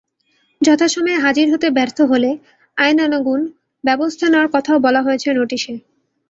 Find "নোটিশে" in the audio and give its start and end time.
5.33-5.73